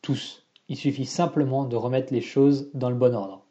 tous. 0.01 0.43
Il 0.67 0.75
suffit 0.75 1.05
simplement 1.05 1.63
de 1.63 1.75
remettre 1.75 2.11
les 2.11 2.21
choses 2.21 2.69
dans 2.73 2.89
le 2.89 2.95
bon 2.95 3.15
ordre. 3.15 3.45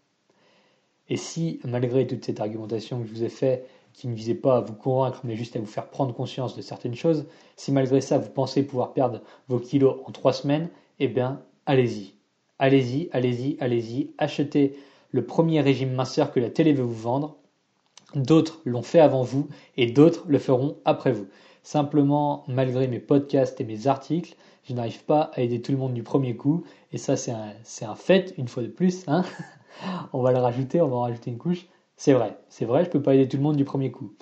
Et 1.08 1.16
si, 1.16 1.60
malgré 1.64 2.06
toute 2.06 2.24
cette 2.24 2.40
argumentation 2.40 3.00
que 3.00 3.06
je 3.06 3.12
vous 3.12 3.24
ai 3.24 3.28
faite, 3.28 3.68
qui 3.92 4.08
ne 4.08 4.14
visait 4.14 4.34
pas 4.34 4.56
à 4.56 4.60
vous 4.60 4.74
convaincre, 4.74 5.20
mais 5.24 5.36
juste 5.36 5.54
à 5.54 5.60
vous 5.60 5.66
faire 5.66 5.88
prendre 5.88 6.14
conscience 6.14 6.56
de 6.56 6.62
certaines 6.62 6.94
choses, 6.94 7.26
si 7.56 7.70
malgré 7.70 8.00
ça 8.00 8.18
vous 8.18 8.30
pensez 8.30 8.62
pouvoir 8.62 8.94
perdre 8.94 9.20
vos 9.48 9.60
kilos 9.60 10.00
en 10.06 10.10
trois 10.10 10.32
semaines, 10.32 10.68
eh 10.98 11.08
bien, 11.08 11.42
allez-y. 11.66 12.14
Allez-y, 12.58 13.08
allez-y, 13.12 13.56
allez-y. 13.60 14.10
Achetez 14.18 14.76
le 15.10 15.24
premier 15.24 15.60
régime 15.60 15.92
minceur 15.92 16.32
que 16.32 16.40
la 16.40 16.50
télé 16.50 16.72
veut 16.72 16.84
vous 16.84 16.92
vendre. 16.92 17.36
D'autres 18.14 18.60
l'ont 18.64 18.82
fait 18.82 19.00
avant 19.00 19.22
vous 19.22 19.48
et 19.76 19.86
d'autres 19.86 20.24
le 20.28 20.38
feront 20.38 20.76
après 20.84 21.12
vous. 21.12 21.26
Simplement, 21.62 22.44
malgré 22.48 22.88
mes 22.88 22.98
podcasts 22.98 23.60
et 23.60 23.64
mes 23.64 23.86
articles, 23.86 24.36
je 24.64 24.74
n'arrive 24.74 25.04
pas 25.04 25.30
à 25.34 25.42
aider 25.42 25.62
tout 25.62 25.72
le 25.72 25.78
monde 25.78 25.94
du 25.94 26.02
premier 26.02 26.36
coup. 26.36 26.64
Et 26.92 26.98
ça, 26.98 27.16
c'est 27.16 27.32
un, 27.32 27.94
fait, 27.94 28.34
une 28.36 28.48
fois 28.48 28.62
de 28.62 28.68
plus. 28.68 29.04
Hein 29.06 29.24
on 30.12 30.22
va 30.22 30.32
le 30.32 30.38
rajouter, 30.38 30.80
on 30.80 30.88
va 30.88 30.96
en 30.96 31.02
rajouter 31.02 31.30
une 31.30 31.38
couche. 31.38 31.66
C'est 31.96 32.12
vrai, 32.12 32.36
c'est 32.48 32.64
vrai, 32.64 32.82
je 32.82 32.88
ne 32.88 32.92
peux 32.92 33.02
pas 33.02 33.14
aider 33.14 33.28
tout 33.28 33.36
le 33.36 33.42
monde 33.42 33.56
du 33.56 33.64
premier 33.64 33.90
coup. 33.90 34.12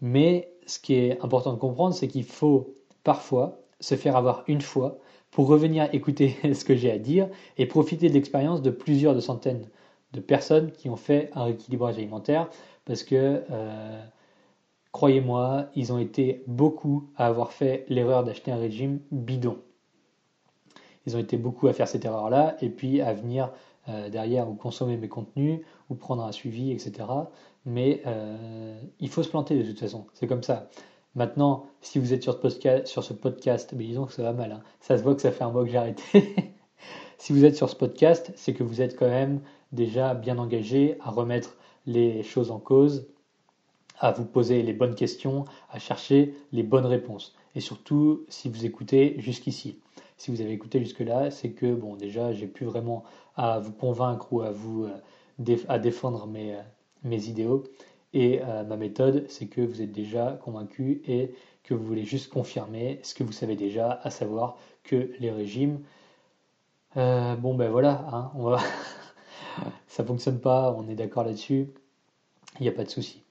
Mais 0.00 0.52
ce 0.66 0.78
qui 0.78 0.94
est 0.94 1.20
important 1.22 1.52
de 1.52 1.58
comprendre, 1.58 1.94
c'est 1.94 2.08
qu'il 2.08 2.24
faut 2.24 2.74
parfois 3.04 3.58
se 3.80 3.94
faire 3.94 4.16
avoir 4.16 4.44
une 4.46 4.60
fois 4.60 4.98
pour 5.30 5.48
revenir 5.48 5.88
écouter 5.92 6.36
ce 6.54 6.64
que 6.64 6.74
j'ai 6.74 6.90
à 6.90 6.98
dire 6.98 7.28
et 7.58 7.66
profiter 7.66 8.08
de 8.08 8.14
l'expérience 8.14 8.62
de 8.62 8.70
plusieurs 8.70 9.14
de 9.14 9.20
centaines 9.20 9.66
de 10.12 10.20
personnes 10.20 10.72
qui 10.72 10.88
ont 10.88 10.96
fait 10.96 11.30
un 11.34 11.44
rééquilibrage 11.44 11.96
alimentaire 11.96 12.48
parce 12.84 13.02
que, 13.02 13.42
euh, 13.50 14.02
croyez-moi, 14.92 15.66
ils 15.76 15.92
ont 15.92 15.98
été 15.98 16.42
beaucoup 16.46 17.08
à 17.16 17.26
avoir 17.26 17.52
fait 17.52 17.84
l'erreur 17.88 18.24
d'acheter 18.24 18.50
un 18.50 18.56
régime 18.56 19.00
bidon. 19.12 19.58
Ils 21.06 21.16
ont 21.16 21.20
été 21.20 21.36
beaucoup 21.36 21.68
à 21.68 21.72
faire 21.72 21.88
cette 21.88 22.04
erreur-là 22.04 22.56
et 22.60 22.68
puis 22.68 23.00
à 23.00 23.14
venir 23.14 23.52
euh, 23.88 24.08
derrière 24.10 24.48
ou 24.48 24.54
consommer 24.54 24.96
mes 24.96 25.08
contenus 25.08 25.60
ou 25.88 25.94
prendre 25.94 26.24
un 26.24 26.32
suivi, 26.32 26.72
etc. 26.72 27.06
Mais 27.64 28.02
euh, 28.06 28.78
il 28.98 29.08
faut 29.08 29.22
se 29.22 29.28
planter 29.28 29.56
de 29.56 29.68
toute 29.68 29.80
façon, 29.80 30.06
c'est 30.14 30.26
comme 30.26 30.42
ça. 30.42 30.68
Maintenant, 31.14 31.66
si 31.80 31.98
vous 31.98 32.12
êtes 32.14 32.22
sur 32.22 32.34
ce 33.04 33.12
podcast, 33.12 33.72
mais 33.76 33.84
disons 33.84 34.06
que 34.06 34.12
ça 34.12 34.22
va 34.22 34.32
mal, 34.32 34.52
hein. 34.52 34.62
ça 34.80 34.96
se 34.96 35.02
voit 35.02 35.14
que 35.14 35.22
ça 35.22 35.32
fait 35.32 35.42
un 35.42 35.50
mois 35.50 35.64
que 35.64 35.70
j'ai 35.70 35.76
arrêté. 35.76 36.02
si 37.18 37.32
vous 37.32 37.44
êtes 37.44 37.56
sur 37.56 37.68
ce 37.68 37.74
podcast, 37.74 38.32
c'est 38.36 38.54
que 38.54 38.62
vous 38.62 38.80
êtes 38.80 38.96
quand 38.96 39.08
même 39.08 39.40
déjà 39.72 40.14
bien 40.14 40.38
engagé 40.38 40.96
à 41.00 41.10
remettre 41.10 41.56
les 41.86 42.22
choses 42.22 42.50
en 42.50 42.58
cause, 42.58 43.08
à 43.98 44.12
vous 44.12 44.24
poser 44.24 44.62
les 44.62 44.72
bonnes 44.72 44.94
questions, 44.94 45.44
à 45.70 45.78
chercher 45.78 46.34
les 46.52 46.62
bonnes 46.62 46.86
réponses. 46.86 47.34
Et 47.54 47.60
surtout, 47.60 48.24
si 48.28 48.48
vous 48.48 48.64
écoutez 48.64 49.16
jusqu'ici. 49.18 49.78
Si 50.16 50.30
vous 50.30 50.40
avez 50.40 50.52
écouté 50.52 50.78
jusque-là, 50.80 51.30
c'est 51.30 51.50
que, 51.50 51.74
bon, 51.74 51.96
déjà, 51.96 52.32
j'ai 52.32 52.46
plus 52.46 52.66
vraiment 52.66 53.04
à 53.36 53.58
vous 53.58 53.72
convaincre 53.72 54.32
ou 54.32 54.42
à 54.42 54.50
vous 54.50 54.84
euh, 54.84 55.56
à 55.68 55.78
défendre 55.78 56.26
mes, 56.26 56.54
euh, 56.54 56.62
mes 57.04 57.28
idéaux. 57.28 57.64
Et 58.12 58.40
euh, 58.42 58.64
ma 58.64 58.76
méthode, 58.76 59.26
c'est 59.28 59.46
que 59.46 59.60
vous 59.60 59.82
êtes 59.82 59.92
déjà 59.92 60.38
convaincu 60.42 61.02
et 61.06 61.34
que 61.62 61.74
vous 61.74 61.84
voulez 61.84 62.04
juste 62.04 62.32
confirmer 62.32 63.00
ce 63.02 63.14
que 63.14 63.22
vous 63.22 63.32
savez 63.32 63.56
déjà, 63.56 64.00
à 64.02 64.10
savoir 64.10 64.56
que 64.82 65.12
les 65.20 65.30
régimes, 65.30 65.80
bon 66.96 67.54
ben 67.54 67.70
voilà, 67.70 68.04
hein, 68.12 68.32
on 68.34 68.44
va 68.50 68.58
ça 69.86 70.04
fonctionne 70.04 70.40
pas, 70.40 70.74
on 70.76 70.88
est 70.88 70.94
d'accord 70.94 71.24
là-dessus, 71.24 71.68
il 72.58 72.62
n'y 72.62 72.68
a 72.68 72.72
pas 72.72 72.84
de 72.84 72.90
souci. 72.90 73.22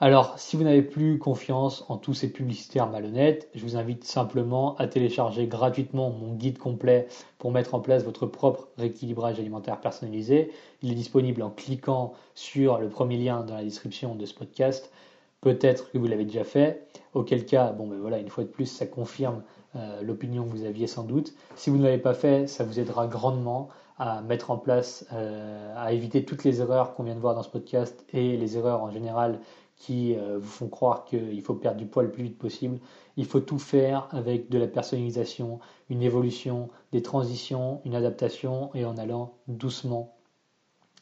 Alors, 0.00 0.38
si 0.38 0.56
vous 0.56 0.62
n'avez 0.62 0.82
plus 0.82 1.18
confiance 1.18 1.84
en 1.88 1.96
tous 1.96 2.14
ces 2.14 2.32
publicitaires 2.32 2.88
malhonnêtes, 2.88 3.48
je 3.56 3.64
vous 3.64 3.76
invite 3.76 4.04
simplement 4.04 4.76
à 4.76 4.86
télécharger 4.86 5.48
gratuitement 5.48 6.10
mon 6.10 6.34
guide 6.34 6.58
complet 6.58 7.08
pour 7.38 7.50
mettre 7.50 7.74
en 7.74 7.80
place 7.80 8.04
votre 8.04 8.24
propre 8.24 8.68
rééquilibrage 8.78 9.40
alimentaire 9.40 9.80
personnalisé. 9.80 10.52
Il 10.82 10.92
est 10.92 10.94
disponible 10.94 11.42
en 11.42 11.50
cliquant 11.50 12.12
sur 12.36 12.78
le 12.78 12.88
premier 12.88 13.16
lien 13.16 13.40
dans 13.40 13.56
la 13.56 13.64
description 13.64 14.14
de 14.14 14.24
ce 14.24 14.34
podcast. 14.34 14.92
Peut-être 15.40 15.90
que 15.90 15.98
vous 15.98 16.06
l'avez 16.06 16.24
déjà 16.24 16.44
fait, 16.44 16.86
auquel 17.12 17.44
cas, 17.44 17.72
bon 17.72 17.88
ben 17.88 17.98
voilà, 17.98 18.18
une 18.18 18.28
fois 18.28 18.44
de 18.44 18.48
plus, 18.48 18.66
ça 18.66 18.86
confirme 18.86 19.42
euh, 19.74 20.00
l'opinion 20.02 20.44
que 20.44 20.50
vous 20.50 20.64
aviez 20.64 20.86
sans 20.86 21.02
doute. 21.02 21.34
Si 21.56 21.70
vous 21.70 21.76
ne 21.76 21.82
l'avez 21.82 21.98
pas 21.98 22.14
fait, 22.14 22.46
ça 22.46 22.62
vous 22.62 22.78
aidera 22.78 23.08
grandement 23.08 23.68
à 23.98 24.20
mettre 24.22 24.52
en 24.52 24.58
place, 24.58 25.06
euh, 25.12 25.74
à 25.76 25.92
éviter 25.92 26.24
toutes 26.24 26.44
les 26.44 26.60
erreurs 26.60 26.94
qu'on 26.94 27.02
vient 27.02 27.16
de 27.16 27.20
voir 27.20 27.34
dans 27.34 27.42
ce 27.42 27.50
podcast 27.50 28.04
et 28.12 28.36
les 28.36 28.56
erreurs 28.56 28.80
en 28.80 28.90
général 28.92 29.40
qui 29.78 30.16
euh, 30.16 30.38
vous 30.38 30.48
font 30.48 30.68
croire 30.68 31.04
qu'il 31.04 31.40
faut 31.42 31.54
perdre 31.54 31.78
du 31.78 31.86
poids 31.86 32.02
le 32.02 32.10
plus 32.10 32.24
vite 32.24 32.38
possible. 32.38 32.78
Il 33.16 33.26
faut 33.26 33.40
tout 33.40 33.58
faire 33.58 34.08
avec 34.10 34.50
de 34.50 34.58
la 34.58 34.66
personnalisation, 34.66 35.60
une 35.88 36.02
évolution, 36.02 36.68
des 36.92 37.02
transitions, 37.02 37.80
une 37.84 37.94
adaptation 37.94 38.70
et 38.74 38.84
en 38.84 38.96
allant 38.96 39.34
doucement 39.46 40.14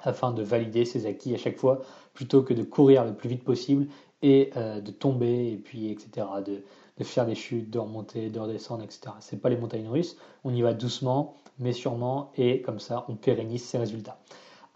afin 0.00 0.30
de 0.30 0.42
valider 0.42 0.85
ses 0.85 1.06
acquis 1.06 1.35
à 1.35 1.38
chaque 1.38 1.56
fois 1.56 1.80
plutôt 2.12 2.42
que 2.42 2.52
de 2.52 2.62
courir 2.62 3.04
le 3.04 3.14
plus 3.14 3.30
vite 3.30 3.45
possible 3.45 3.87
et 4.23 4.50
euh, 4.56 4.80
de 4.80 4.90
tomber 4.90 5.52
et 5.52 5.56
puis 5.56 5.90
etc. 5.90 6.26
De, 6.45 6.62
de, 6.99 7.04
faire 7.04 7.26
des 7.26 7.35
chutes, 7.35 7.71
de 7.71 7.78
remonter, 7.78 8.28
de 8.28 8.38
redescendre, 8.38 8.85
etc. 8.85 9.00
C'est 9.21 9.40
pas 9.40 9.49
les 9.49 9.56
montagnes 9.56 9.88
russes, 9.88 10.16
on 10.45 10.54
y 10.54 10.61
va 10.61 10.75
doucement 10.75 11.37
mais 11.59 11.73
sûrement 11.73 12.30
et 12.37 12.61
comme 12.61 12.78
ça 12.78 13.06
on 13.09 13.16
pérennise 13.16 13.64
ses 13.64 13.78
résultats 13.78 14.18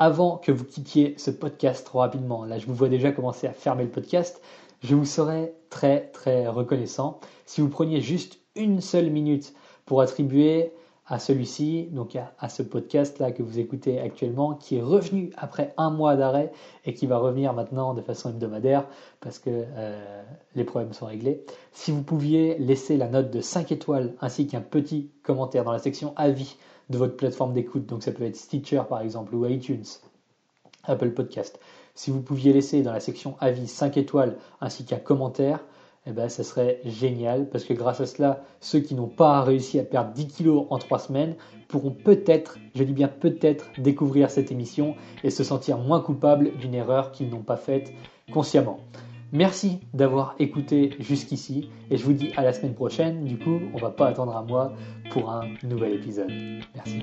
avant 0.00 0.38
que 0.38 0.50
vous 0.50 0.64
quittiez 0.64 1.14
ce 1.18 1.30
podcast 1.30 1.84
trop 1.86 1.98
rapidement, 1.98 2.46
là 2.46 2.58
je 2.58 2.66
vous 2.66 2.74
vois 2.74 2.88
déjà 2.88 3.12
commencer 3.12 3.46
à 3.46 3.52
fermer 3.52 3.84
le 3.84 3.90
podcast, 3.90 4.40
je 4.82 4.94
vous 4.94 5.04
serais 5.04 5.54
très 5.68 6.06
très 6.08 6.48
reconnaissant 6.48 7.20
si 7.44 7.60
vous 7.60 7.68
preniez 7.68 8.00
juste 8.00 8.40
une 8.56 8.80
seule 8.80 9.10
minute 9.10 9.54
pour 9.84 10.00
attribuer 10.00 10.72
à 11.06 11.18
celui-ci, 11.18 11.88
donc 11.90 12.16
à, 12.16 12.48
ce 12.48 12.62
podcast-là 12.62 13.32
que 13.32 13.42
vous 13.42 13.58
écoutez 13.58 14.00
actuellement, 14.00 14.54
qui 14.54 14.76
est 14.76 14.82
revenu 14.82 15.32
après 15.36 15.74
un 15.76 15.90
mois 15.90 16.14
d'arrêt 16.14 16.52
et 16.86 16.94
qui 16.94 17.06
va 17.06 17.18
revenir 17.18 17.52
maintenant 17.52 17.94
de 17.94 18.00
façon 18.00 18.30
hebdomadaire 18.30 18.86
parce 19.20 19.40
que 19.40 19.50
euh, 19.50 20.22
les 20.54 20.62
problèmes 20.62 20.92
sont 20.92 21.06
réglés. 21.06 21.44
Si 21.72 21.90
vous 21.90 22.02
pouviez 22.02 22.56
laisser 22.58 22.96
la 22.96 23.08
note 23.08 23.30
de 23.30 23.40
5 23.40 23.72
étoiles 23.72 24.14
ainsi 24.20 24.46
qu'un 24.46 24.60
petit 24.60 25.10
commentaire 25.24 25.64
dans 25.64 25.72
la 25.72 25.80
section 25.80 26.14
avis 26.16 26.56
de 26.90 26.98
votre 26.98 27.16
plateforme 27.16 27.54
d'écoute. 27.54 27.86
Donc 27.86 28.02
ça 28.02 28.12
peut 28.12 28.24
être 28.24 28.36
Stitcher 28.36 28.82
par 28.88 29.00
exemple 29.00 29.34
ou 29.34 29.46
iTunes, 29.46 29.84
Apple 30.84 31.10
Podcast. 31.12 31.58
Si 31.94 32.10
vous 32.10 32.20
pouviez 32.20 32.52
laisser 32.52 32.82
dans 32.82 32.92
la 32.92 33.00
section 33.00 33.36
avis 33.40 33.66
5 33.66 33.96
étoiles 33.96 34.36
ainsi 34.60 34.84
qu'un 34.84 34.98
commentaire, 34.98 35.64
eh 36.06 36.12
ben, 36.12 36.28
ça 36.28 36.44
serait 36.44 36.80
génial 36.84 37.48
parce 37.50 37.64
que 37.64 37.74
grâce 37.74 38.00
à 38.00 38.06
cela, 38.06 38.42
ceux 38.60 38.80
qui 38.80 38.94
n'ont 38.94 39.08
pas 39.08 39.42
réussi 39.42 39.78
à 39.78 39.84
perdre 39.84 40.12
10 40.12 40.28
kilos 40.28 40.66
en 40.70 40.78
3 40.78 40.98
semaines 40.98 41.36
pourront 41.68 41.90
peut-être, 41.90 42.58
je 42.74 42.84
dis 42.84 42.92
bien 42.92 43.08
peut-être, 43.08 43.66
découvrir 43.78 44.30
cette 44.30 44.50
émission 44.50 44.96
et 45.22 45.30
se 45.30 45.44
sentir 45.44 45.78
moins 45.78 46.00
coupables 46.00 46.56
d'une 46.56 46.74
erreur 46.74 47.12
qu'ils 47.12 47.28
n'ont 47.28 47.42
pas 47.42 47.56
faite 47.56 47.92
consciemment. 48.32 48.80
Merci 49.32 49.80
d'avoir 49.94 50.34
écouté 50.38 50.96
jusqu'ici 50.98 51.70
et 51.90 51.96
je 51.96 52.04
vous 52.04 52.12
dis 52.12 52.32
à 52.36 52.42
la 52.42 52.52
semaine 52.52 52.74
prochaine. 52.74 53.24
Du 53.24 53.38
coup, 53.38 53.60
on 53.74 53.78
va 53.78 53.90
pas 53.90 54.08
attendre 54.08 54.36
à 54.36 54.42
moi 54.42 54.72
pour 55.10 55.30
un 55.30 55.42
nouvel 55.62 55.94
épisode. 55.94 56.30
Merci. 56.74 57.02